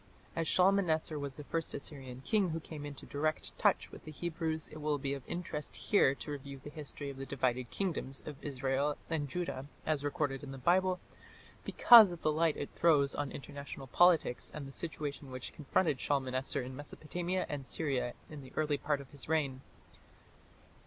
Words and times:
As 0.35 0.47
Shalmaneser 0.47 1.19
was 1.19 1.35
the 1.35 1.43
first 1.43 1.75
Assyrian 1.75 2.21
king 2.21 2.49
who 2.49 2.59
came 2.59 2.87
into 2.87 3.05
direct 3.05 3.55
touch 3.59 3.91
with 3.91 4.03
the 4.03 4.09
Hebrews, 4.11 4.67
it 4.69 4.81
will 4.81 4.97
be 4.97 5.13
of 5.13 5.21
interest 5.27 5.75
here 5.75 6.15
to 6.15 6.31
review 6.31 6.57
the 6.57 6.71
history 6.71 7.11
of 7.11 7.17
the 7.17 7.25
divided 7.27 7.69
kingdoms 7.69 8.23
of 8.25 8.35
Israel 8.43 8.97
and 9.11 9.29
Judah, 9.29 9.67
as 9.85 10.03
recorded 10.03 10.41
in 10.43 10.51
the 10.51 10.57
Bible, 10.57 10.99
because 11.63 12.11
of 12.11 12.23
the 12.23 12.31
light 12.31 12.57
it 12.57 12.71
throws 12.71 13.13
on 13.13 13.31
international 13.31 13.85
politics 13.85 14.49
and 14.51 14.67
the 14.67 14.71
situation 14.73 15.29
which 15.29 15.53
confronted 15.53 15.99
Shalmaneser 16.01 16.63
in 16.63 16.75
Mesopotamia 16.75 17.45
and 17.47 17.63
Syria 17.63 18.15
in 18.27 18.41
the 18.41 18.53
early 18.55 18.79
part 18.79 19.01
of 19.01 19.11
his 19.11 19.29
reign. 19.29 19.61